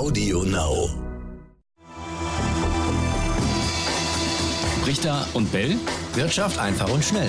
[0.00, 0.88] Audio Now.
[4.86, 5.76] Richter und Bell.
[6.14, 7.28] Wirtschaft einfach und schnell.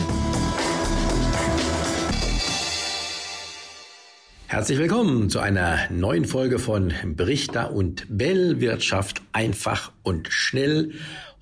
[4.48, 10.94] Herzlich willkommen zu einer neuen Folge von Brichter und Bell Wirtschaft einfach und schnell.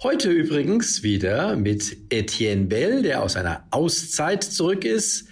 [0.02, 5.28] Heute übrigens wieder mit Etienne Bell, der aus einer Auszeit zurück ist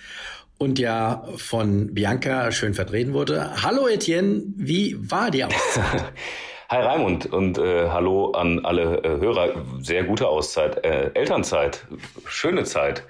[0.57, 3.63] und ja von Bianca schön vertreten wurde.
[3.63, 6.05] Hallo Etienne, wie war die Auszeit?
[6.69, 9.63] Hi Raimund und äh, hallo an alle äh, Hörer.
[9.79, 11.87] Sehr gute Auszeit, äh, Elternzeit,
[12.25, 13.04] schöne Zeit.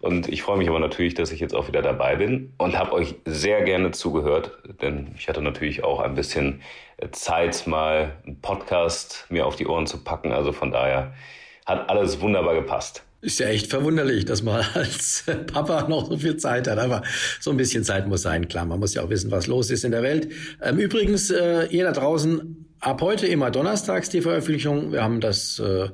[0.00, 2.92] Und ich freue mich aber natürlich, dass ich jetzt auch wieder dabei bin und habe
[2.92, 6.60] euch sehr gerne zugehört, denn ich hatte natürlich auch ein bisschen
[6.98, 10.30] äh, Zeit, mal einen Podcast mir auf die Ohren zu packen.
[10.30, 11.14] Also von daher
[11.68, 13.02] hat alles wunderbar gepasst.
[13.20, 16.78] Ist ja echt verwunderlich, dass man als Papa noch so viel Zeit hat.
[16.78, 17.02] Aber
[17.40, 18.48] so ein bisschen Zeit muss sein.
[18.48, 20.32] Klar, man muss ja auch wissen, was los ist in der Welt.
[20.62, 24.92] Ähm, übrigens, äh, ihr da draußen, ab heute immer donnerstags die Veröffentlichung.
[24.92, 25.88] Wir haben das äh,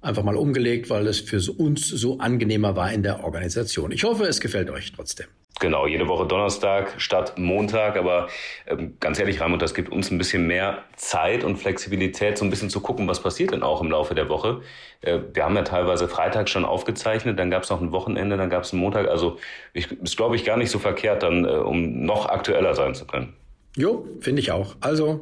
[0.00, 3.92] einfach mal umgelegt, weil es für uns so angenehmer war in der Organisation.
[3.92, 5.26] Ich hoffe, es gefällt euch trotzdem.
[5.60, 7.98] Genau, jede Woche Donnerstag statt Montag.
[7.98, 8.28] Aber
[8.66, 12.50] ähm, ganz ehrlich, Raimund, das gibt uns ein bisschen mehr Zeit und Flexibilität, so ein
[12.50, 14.62] bisschen zu gucken, was passiert denn auch im Laufe der Woche.
[15.02, 18.48] Äh, wir haben ja teilweise Freitag schon aufgezeichnet, dann gab es noch ein Wochenende, dann
[18.48, 19.08] gab es einen Montag.
[19.08, 19.38] Also
[19.74, 23.06] ich, ist, glaube ich, gar nicht so verkehrt, dann, äh, um noch aktueller sein zu
[23.06, 23.34] können.
[23.76, 24.76] Jo, finde ich auch.
[24.80, 25.20] Also,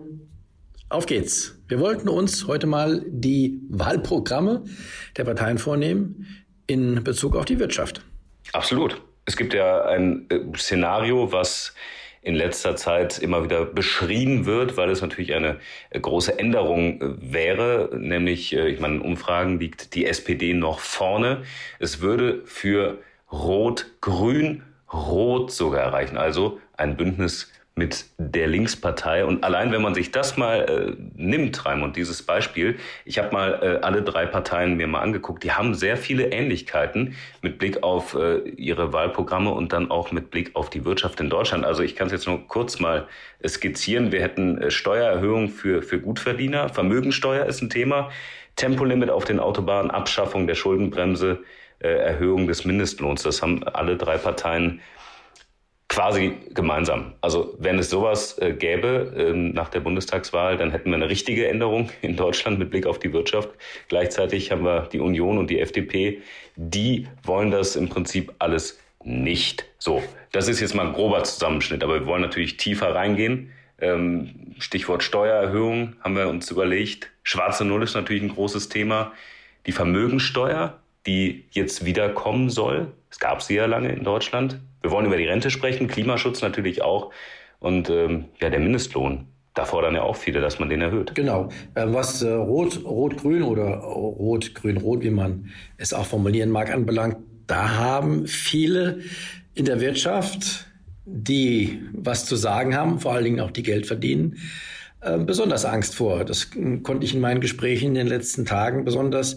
[0.88, 1.58] auf geht's.
[1.68, 4.64] Wir wollten uns heute mal die Wahlprogramme
[5.16, 6.26] der Parteien vornehmen
[6.66, 8.02] in Bezug auf die Wirtschaft.
[8.52, 9.00] Absolut.
[9.26, 11.74] Es gibt ja ein äh, Szenario, was
[12.22, 15.58] in letzter Zeit immer wieder beschrieben wird, weil es natürlich eine
[15.90, 17.90] äh, große Änderung äh, wäre.
[17.94, 21.42] Nämlich, ich meine, in Umfragen liegt die SPD noch vorne.
[21.78, 22.98] Es würde für
[23.30, 26.16] Rot, Grün, Rot sogar erreichen.
[26.16, 29.24] Also ein Bündnis mit der Linkspartei.
[29.24, 33.60] Und allein wenn man sich das mal äh, nimmt, Raimund, dieses Beispiel, ich habe mal
[33.62, 38.14] äh, alle drei Parteien mir mal angeguckt, die haben sehr viele Ähnlichkeiten mit Blick auf
[38.14, 41.64] äh, ihre Wahlprogramme und dann auch mit Blick auf die Wirtschaft in Deutschland.
[41.64, 43.06] Also ich kann es jetzt nur kurz mal
[43.38, 44.10] äh, skizzieren.
[44.12, 48.10] Wir hätten äh, Steuererhöhung für, für Gutverdiener, Vermögensteuer ist ein Thema,
[48.56, 51.38] Tempolimit auf den Autobahnen, Abschaffung der Schuldenbremse,
[51.78, 53.22] äh, Erhöhung des Mindestlohns.
[53.22, 54.80] Das haben alle drei Parteien
[55.98, 57.14] quasi gemeinsam.
[57.22, 61.48] Also wenn es sowas äh, gäbe ähm, nach der Bundestagswahl, dann hätten wir eine richtige
[61.48, 63.48] Änderung in Deutschland mit Blick auf die Wirtschaft.
[63.88, 66.22] Gleichzeitig haben wir die Union und die FDP,
[66.54, 69.64] die wollen das im Prinzip alles nicht.
[69.78, 70.00] So,
[70.30, 73.50] das ist jetzt mal ein grober Zusammenschnitt, aber wir wollen natürlich tiefer reingehen.
[73.80, 77.10] Ähm, Stichwort Steuererhöhung haben wir uns überlegt.
[77.24, 79.10] Schwarze Null ist natürlich ein großes Thema.
[79.66, 82.92] Die Vermögensteuer, die jetzt wieder kommen soll.
[83.10, 84.60] Es gab sie ja lange in Deutschland.
[84.82, 87.12] Wir wollen über die Rente sprechen, Klimaschutz natürlich auch.
[87.60, 91.14] Und ähm, ja, der Mindestlohn, da fordern ja auch viele, dass man den erhöht.
[91.14, 91.48] Genau.
[91.74, 97.16] Ähm, was äh, Rot, Rot-Grün oder Rot-Grün-Rot, wie man es auch formulieren mag, anbelangt,
[97.46, 99.00] da haben viele
[99.54, 100.66] in der Wirtschaft,
[101.04, 104.36] die was zu sagen haben, vor allen Dingen auch die Geld verdienen,
[105.00, 106.24] äh, besonders Angst vor.
[106.24, 106.50] Das
[106.82, 109.36] konnte ich in meinen Gesprächen in den letzten Tagen besonders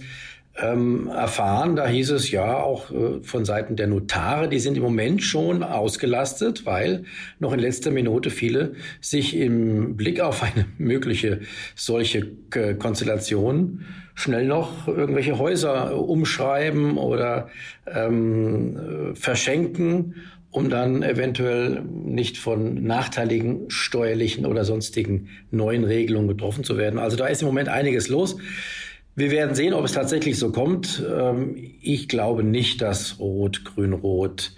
[0.57, 1.75] ähm, erfahren.
[1.75, 5.63] Da hieß es ja auch äh, von Seiten der Notare, die sind im Moment schon
[5.63, 7.05] ausgelastet, weil
[7.39, 11.41] noch in letzter Minute viele sich im Blick auf eine mögliche
[11.75, 17.47] solche äh, Konstellation schnell noch irgendwelche Häuser umschreiben oder
[17.87, 20.15] ähm, verschenken,
[20.51, 26.99] um dann eventuell nicht von nachteiligen steuerlichen oder sonstigen neuen Regelungen getroffen zu werden.
[26.99, 28.35] Also da ist im Moment einiges los.
[29.15, 31.03] Wir werden sehen, ob es tatsächlich so kommt.
[31.05, 34.53] Ähm, ich glaube nicht, dass Rot, Grün, Rot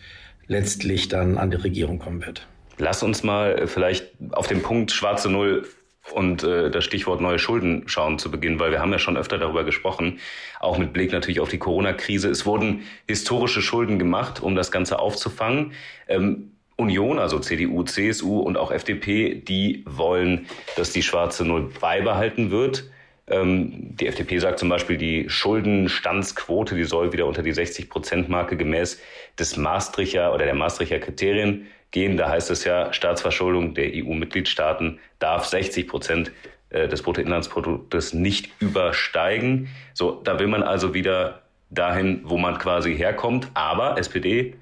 [0.48, 2.48] letztlich dann an die Regierung kommen wird.
[2.78, 5.68] Lass uns mal vielleicht auf den Punkt schwarze Null
[6.12, 9.38] und äh, das Stichwort neue Schulden schauen zu Beginn, weil wir haben ja schon öfter
[9.38, 10.20] darüber gesprochen,
[10.60, 12.30] auch mit Blick natürlich auf die Corona-Krise.
[12.30, 15.72] Es wurden historische Schulden gemacht, um das Ganze aufzufangen.
[16.08, 22.52] Ähm, Union, also CDU, CSU und auch FDP, die wollen, dass die schwarze Null beibehalten
[22.52, 22.86] wird.
[23.34, 29.02] Ähm, die FDP sagt zum Beispiel, die Schuldenstandsquote, die soll wieder unter die 60-Prozent-Marke gemäß
[29.40, 32.16] des Maastrichter oder der Maastrichter Kriterien gehen.
[32.18, 36.32] Da heißt es ja, Staatsverschuldung der EU-Mitgliedstaaten darf 60 Prozent
[36.70, 39.70] äh, des Bruttoinlandsproduktes nicht übersteigen.
[39.94, 41.42] So, da will man also wieder
[41.72, 43.48] dahin, wo man quasi herkommt.
[43.56, 44.54] Aber SPD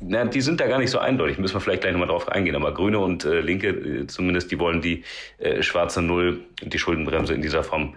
[0.00, 2.56] na, die sind da gar nicht so eindeutig, müssen wir vielleicht gleich nochmal drauf eingehen.
[2.56, 5.04] Aber Grüne und äh, Linke äh, zumindest, die wollen die
[5.38, 7.94] äh, schwarze Null die Schuldenbremse in dieser Form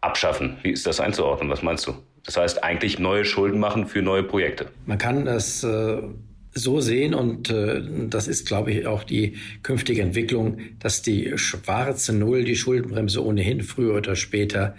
[0.00, 0.56] abschaffen.
[0.62, 1.50] Wie ist das einzuordnen?
[1.50, 1.94] Was meinst du?
[2.24, 4.66] Das heißt eigentlich neue Schulden machen für neue Projekte.
[4.86, 6.02] Man kann das äh,
[6.52, 12.14] so sehen und äh, das ist, glaube ich, auch die künftige Entwicklung, dass die schwarze
[12.14, 14.74] Null, die Schuldenbremse ohnehin früher oder später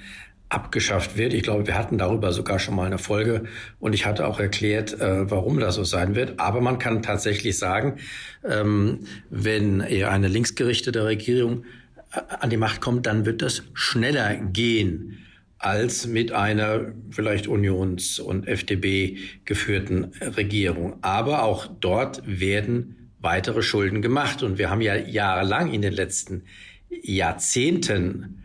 [0.51, 1.33] abgeschafft wird.
[1.33, 3.45] Ich glaube, wir hatten darüber sogar schon mal eine Folge
[3.79, 6.39] und ich hatte auch erklärt, äh, warum das so sein wird.
[6.39, 7.99] Aber man kann tatsächlich sagen,
[8.43, 8.99] ähm,
[9.29, 11.63] wenn eher eine linksgerichtete Regierung
[12.11, 15.19] äh, an die Macht kommt, dann wird das schneller gehen
[15.57, 20.95] als mit einer vielleicht Unions- und FDP geführten Regierung.
[21.01, 24.43] Aber auch dort werden weitere Schulden gemacht.
[24.43, 26.43] Und wir haben ja jahrelang in den letzten
[26.89, 28.40] Jahrzehnten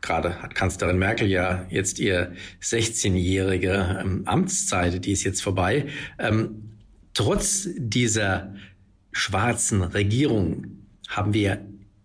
[0.00, 5.86] Gerade hat Kanzlerin Merkel ja jetzt ihr 16-jährige ähm, Amtszeit, die ist jetzt vorbei.
[6.18, 6.78] Ähm,
[7.14, 8.54] trotz dieser
[9.12, 11.60] schwarzen Regierung haben wir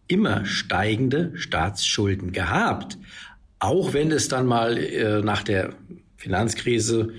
[0.08, 2.98] immer steigende Staatsschulden gehabt.
[3.60, 5.74] Auch wenn es dann mal äh, nach der
[6.18, 7.14] Finanzkrise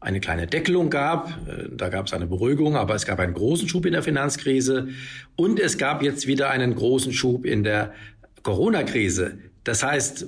[0.00, 1.28] eine kleine Deckelung gab.
[1.46, 4.88] Äh, da gab es eine Beruhigung, aber es gab einen großen Schub in der Finanzkrise
[5.36, 7.92] und es gab jetzt wieder einen großen Schub in der
[8.42, 9.38] Corona-Krise.
[9.70, 10.26] Das heißt,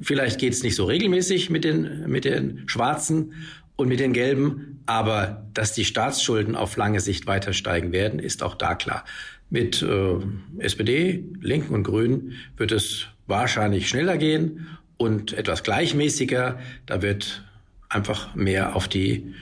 [0.00, 3.34] vielleicht geht es nicht so regelmäßig mit den, mit den Schwarzen
[3.76, 8.42] und mit den Gelben, aber dass die Staatsschulden auf lange Sicht weiter steigen werden, ist
[8.42, 9.04] auch da klar.
[9.50, 10.16] Mit äh,
[10.58, 16.58] SPD, Linken und Grünen wird es wahrscheinlich schneller gehen und etwas gleichmäßiger.
[16.86, 17.44] Da wird
[17.88, 19.32] einfach mehr auf die,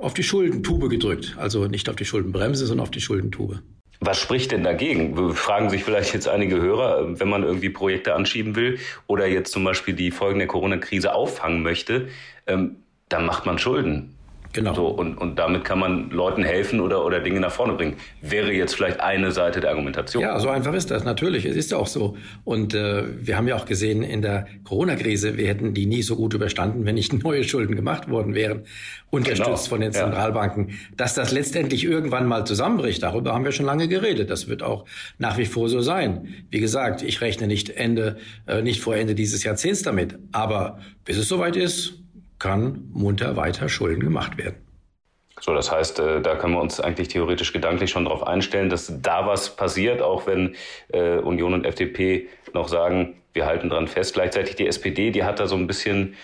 [0.00, 1.36] auf die Schuldentube gedrückt.
[1.38, 3.62] Also nicht auf die Schuldenbremse, sondern auf die Schuldentube.
[4.00, 5.34] Was spricht denn dagegen?
[5.34, 9.64] Fragen sich vielleicht jetzt einige Hörer, wenn man irgendwie Projekte anschieben will oder jetzt zum
[9.64, 12.08] Beispiel die Folgen der Corona-Krise auffangen möchte,
[12.46, 12.76] ähm,
[13.08, 14.14] dann macht man Schulden.
[14.54, 14.72] Genau.
[14.72, 17.96] So, und, und damit kann man Leuten helfen oder, oder Dinge nach vorne bringen.
[18.22, 20.22] Wäre jetzt vielleicht eine Seite der Argumentation.
[20.22, 21.44] Ja, so einfach ist das, natürlich.
[21.44, 22.16] Es ist ja auch so.
[22.44, 26.14] Und äh, wir haben ja auch gesehen in der Corona-Krise, wir hätten die nie so
[26.14, 28.62] gut überstanden, wenn nicht neue Schulden gemacht worden wären,
[29.10, 29.56] unterstützt genau.
[29.56, 30.68] von den Zentralbanken.
[30.68, 30.74] Ja.
[30.98, 34.30] Dass das letztendlich irgendwann mal zusammenbricht, darüber haben wir schon lange geredet.
[34.30, 34.84] Das wird auch
[35.18, 36.28] nach wie vor so sein.
[36.50, 40.16] Wie gesagt, ich rechne nicht Ende, äh, nicht vor Ende dieses Jahrzehnts damit.
[40.30, 42.03] Aber bis es soweit ist,
[42.44, 44.56] kann munter weiter Schulden gemacht werden.
[45.40, 48.92] So, das heißt, äh, da können wir uns eigentlich theoretisch gedanklich schon darauf einstellen, dass
[49.00, 50.54] da was passiert, auch wenn
[50.92, 54.12] äh, Union und FDP noch sagen, wir halten dran fest.
[54.12, 56.16] Gleichzeitig die SPD, die hat da so ein bisschen,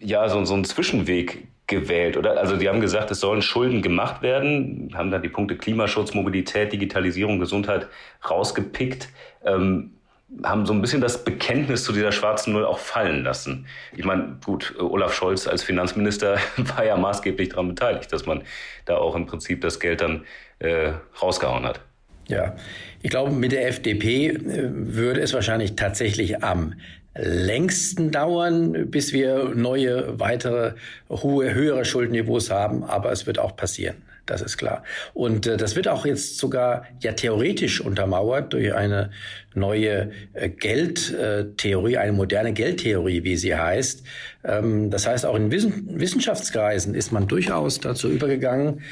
[0.00, 2.38] ja, so, so einen Zwischenweg gewählt, oder?
[2.38, 6.72] Also die haben gesagt, es sollen Schulden gemacht werden, haben dann die Punkte Klimaschutz, Mobilität,
[6.72, 7.88] Digitalisierung, Gesundheit
[8.30, 9.08] rausgepickt.
[9.44, 9.95] Ähm,
[10.42, 13.66] haben so ein bisschen das Bekenntnis zu dieser schwarzen Null auch fallen lassen.
[13.96, 18.42] Ich meine, gut, Olaf Scholz als Finanzminister war ja maßgeblich daran beteiligt, dass man
[18.84, 20.24] da auch im Prinzip das Geld dann
[20.58, 20.92] äh,
[21.22, 21.80] rausgehauen hat.
[22.28, 22.56] Ja,
[23.02, 26.74] ich glaube, mit der FDP äh, würde es wahrscheinlich tatsächlich am
[27.14, 30.74] längsten dauern, bis wir neue, weitere,
[31.08, 32.84] hohe, höhere Schuldenniveaus haben.
[32.84, 34.02] Aber es wird auch passieren.
[34.26, 34.82] Das ist klar.
[35.14, 39.10] Und äh, das wird auch jetzt sogar ja theoretisch untermauert durch eine
[39.54, 44.02] neue äh, Geldtheorie, eine moderne Geldtheorie, wie sie heißt.
[44.44, 48.82] Ähm, das heißt, auch in Wissen Wissenschaftskreisen ist man durchaus dazu übergegangen,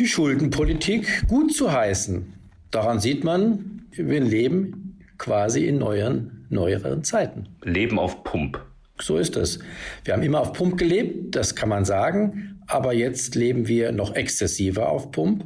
[0.00, 2.34] die Schuldenpolitik gut zu heißen.
[2.72, 7.48] Daran sieht man, wir leben quasi in neueren, neueren Zeiten.
[7.62, 8.60] Leben auf Pump.
[8.98, 9.60] So ist es.
[10.04, 14.14] Wir haben immer auf Pump gelebt, das kann man sagen aber jetzt leben wir noch
[14.14, 15.44] exzessiver auf Pump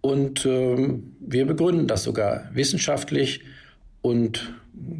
[0.00, 3.40] und äh, wir begründen das sogar wissenschaftlich
[4.00, 4.54] und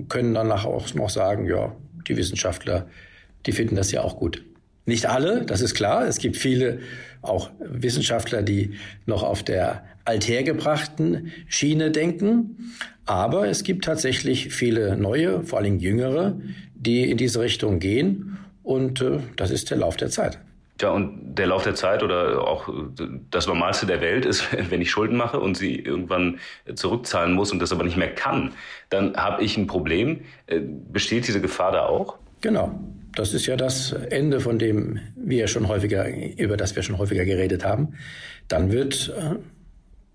[0.09, 1.75] können danach auch noch sagen, ja,
[2.07, 2.87] die Wissenschaftler,
[3.47, 4.45] die finden das ja auch gut.
[4.85, 6.07] Nicht alle, das ist klar.
[6.07, 6.81] Es gibt viele
[7.21, 8.75] auch Wissenschaftler, die
[9.07, 12.75] noch auf der althergebrachten Schiene denken.
[13.05, 16.41] Aber es gibt tatsächlich viele neue, vor allem jüngere,
[16.75, 18.39] die in diese Richtung gehen.
[18.65, 20.39] Und äh, das ist der Lauf der Zeit.
[20.83, 22.69] Ja, und der Lauf der Zeit oder auch
[23.31, 26.41] das Normalste der Welt ist, wenn ich Schulden mache und sie irgendwann
[26.75, 28.53] zurückzahlen muss und das aber nicht mehr kann,
[28.91, 30.23] dann habe ich ein Problem.
[30.47, 32.19] Äh, besteht diese Gefahr da auch?
[32.41, 32.79] Genau.
[33.15, 36.07] Das ist ja das Ende, von dem wir schon häufiger,
[36.39, 37.95] über das wir schon häufiger geredet haben.
[38.49, 39.37] Dann wird äh,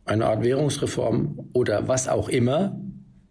[0.05, 2.77] eine Art Währungsreform oder was auch immer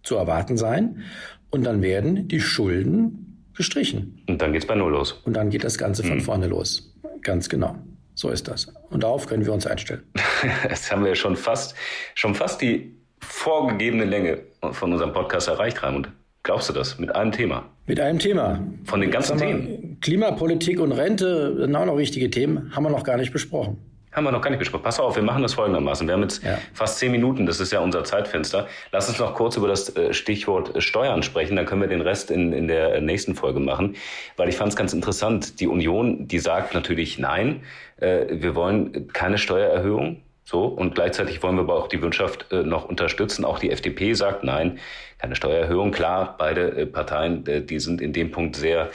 [0.03, 1.03] zu erwarten sein.
[1.51, 4.23] Und dann werden die Schulden gestrichen.
[4.29, 5.13] Und dann geht es bei Null los.
[5.25, 6.21] Und dann geht das Ganze von hm.
[6.21, 6.96] vorne los.
[7.27, 7.75] Ganz genau.
[8.15, 8.73] So ist das.
[8.89, 10.05] Und darauf können wir uns einstellen.
[10.71, 11.75] Jetzt haben wir schon fast,
[12.15, 16.09] schon fast die vorgegebene Länge von unserem Podcast erreicht, Raimund.
[16.45, 17.01] Glaubst du das?
[17.01, 17.69] Mit einem Thema?
[17.87, 18.65] Mit einem Thema.
[18.85, 19.99] Von den ganzen Themen?
[20.01, 23.79] Klimapolitik und Rente sind auch noch wichtige Themen, haben wir noch gar nicht besprochen.
[24.17, 24.83] Haben wir noch gar nicht besprochen.
[24.83, 26.07] Pass auf, wir machen das folgendermaßen.
[26.09, 26.59] Wir haben jetzt ja.
[26.73, 28.67] fast zehn Minuten, das ist ja unser Zeitfenster.
[28.91, 32.01] Lass uns noch kurz über das äh, Stichwort äh, Steuern sprechen, dann können wir den
[32.01, 33.95] Rest in, in der nächsten Folge machen.
[34.39, 37.61] Weil ich fand es ganz interessant, die Union, die sagt natürlich nein,
[37.99, 40.23] äh, wir wollen keine Steuererhöhung.
[40.45, 43.45] So, und gleichzeitig wollen wir aber auch die Wirtschaft noch unterstützen.
[43.45, 44.79] Auch die FDP sagt nein,
[45.19, 45.91] keine Steuererhöhung.
[45.91, 48.91] Klar, beide Parteien, die sind in dem Punkt sehr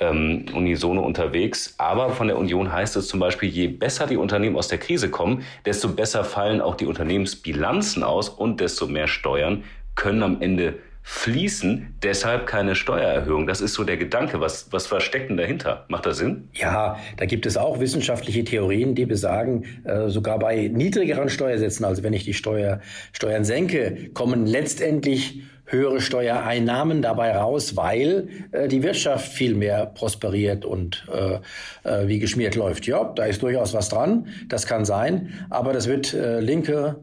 [0.00, 1.74] ähm, unisono unterwegs.
[1.78, 5.10] Aber von der Union heißt es zum Beispiel, je besser die Unternehmen aus der Krise
[5.10, 9.64] kommen, desto besser fallen auch die Unternehmensbilanzen aus und desto mehr Steuern
[9.94, 13.46] können am Ende fließen, deshalb keine Steuererhöhung.
[13.46, 14.40] Das ist so der Gedanke.
[14.40, 15.84] Was, was versteckt denn dahinter?
[15.88, 16.48] Macht das Sinn?
[16.52, 22.02] Ja, da gibt es auch wissenschaftliche Theorien, die besagen, äh, sogar bei niedrigeren Steuersätzen, also
[22.02, 22.80] wenn ich die Steuer,
[23.12, 30.64] Steuern senke, kommen letztendlich höhere Steuereinnahmen dabei raus, weil äh, die Wirtschaft viel mehr prosperiert
[30.64, 31.38] und äh,
[31.88, 32.86] äh, wie geschmiert läuft.
[32.86, 36.96] Ja, da ist durchaus was dran, das kann sein, aber das wird äh, Linke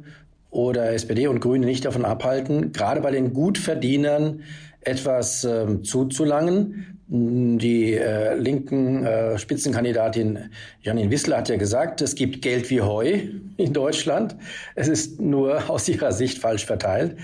[0.50, 4.44] oder SPD und Grüne nicht davon abhalten, gerade bei den Gutverdienern
[4.82, 6.94] etwas äh, zuzulangen.
[7.10, 10.50] Die äh, linken äh, Spitzenkandidatin
[10.82, 13.20] Janine Wissler hat ja gesagt, es gibt Geld wie Heu
[13.56, 14.36] in Deutschland.
[14.76, 17.16] Es ist nur aus ihrer Sicht falsch verteilt.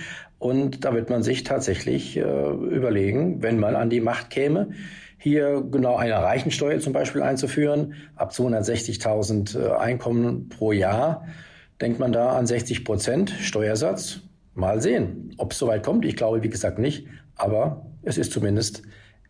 [0.43, 4.71] Und da wird man sich tatsächlich äh, überlegen, wenn man an die Macht käme,
[5.17, 11.25] hier genau eine Reichensteuer zum Beispiel einzuführen, ab 260.000 äh, Einkommen pro Jahr,
[11.79, 14.19] denkt man da an 60 Prozent Steuersatz.
[14.53, 16.03] Mal sehen, ob es soweit kommt.
[16.03, 17.07] Ich glaube, wie gesagt, nicht.
[17.35, 18.83] Aber es ist zumindest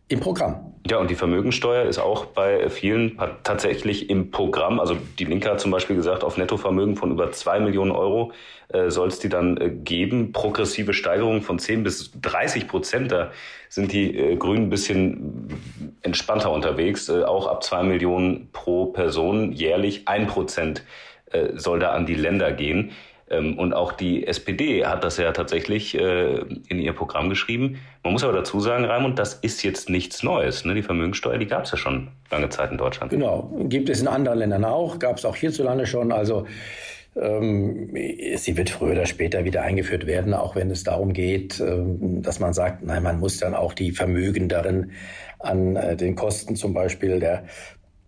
[0.08, 0.74] im Programm.
[0.86, 4.78] Ja, und die Vermögensteuer ist auch bei vielen tatsächlich im Programm.
[4.78, 8.32] Also die Linke hat zum Beispiel gesagt, auf Nettovermögen von über zwei Millionen Euro
[8.68, 10.32] äh, soll es die dann äh, geben.
[10.32, 13.12] Progressive Steigerungen von 10 bis 30 Prozent.
[13.12, 13.30] Da
[13.70, 15.48] sind die äh, Grünen ein bisschen
[16.02, 17.08] entspannter unterwegs.
[17.08, 20.84] Äh, auch ab zwei Millionen pro Person jährlich ein Prozent
[21.30, 22.92] äh, soll da an die Länder gehen.
[23.30, 27.80] Ähm, und auch die SPD hat das ja tatsächlich äh, in ihr Programm geschrieben.
[28.02, 30.64] Man muss aber dazu sagen, Raimund, das ist jetzt nichts Neues.
[30.64, 30.74] Ne?
[30.74, 33.10] Die Vermögensteuer, die gab es ja schon lange Zeit in Deutschland.
[33.10, 36.12] Genau, gibt es in anderen Ländern auch, gab es auch hierzulande schon.
[36.12, 36.46] Also
[37.16, 37.94] ähm,
[38.36, 42.40] sie wird früher oder später wieder eingeführt werden, auch wenn es darum geht, ähm, dass
[42.40, 44.92] man sagt, nein, man muss dann auch die Vermögenderen
[45.38, 47.44] an äh, den Kosten zum Beispiel der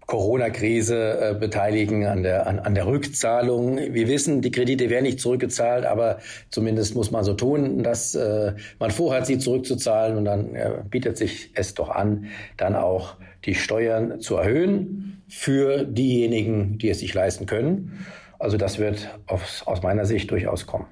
[0.06, 3.76] Corona-Krise äh, beteiligen, an der, an, an der Rückzahlung.
[3.76, 6.18] Wir wissen, die Kredite werden nicht zurückgezahlt, aber
[6.50, 11.18] zumindest muss man so tun, dass äh, man vorhat, sie zurückzuzahlen und dann äh, bietet
[11.18, 17.12] sich es doch an, dann auch die Steuern zu erhöhen für diejenigen, die es sich
[17.12, 18.06] leisten können.
[18.38, 20.86] Also das wird aus, aus meiner Sicht durchaus kommen.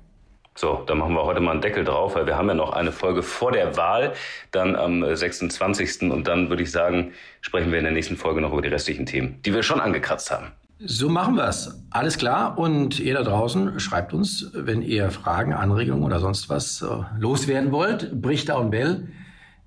[0.57, 2.93] So, dann machen wir heute mal einen Deckel drauf, weil wir haben ja noch eine
[2.93, 4.13] Folge vor der Wahl,
[4.53, 6.03] dann am 26.
[6.03, 9.05] Und dann würde ich sagen, sprechen wir in der nächsten Folge noch über die restlichen
[9.05, 10.53] Themen, die wir schon angekratzt haben.
[10.79, 11.81] So machen wir es.
[11.91, 12.59] Alles klar.
[12.59, 16.87] Und ihr da draußen schreibt uns, wenn ihr Fragen, Anregungen oder sonst was äh,
[17.19, 18.21] loswerden wollt.
[18.21, 19.09] Brichter und Bell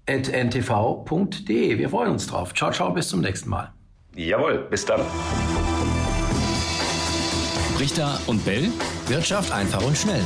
[0.07, 1.77] at ntv.de.
[1.77, 2.53] Wir freuen uns drauf.
[2.53, 3.71] Ciao, ciao, bis zum nächsten Mal.
[4.15, 5.01] Jawohl, bis dann.
[7.75, 8.69] Brichter und Bell.
[9.07, 10.23] Wirtschaft einfach und schnell.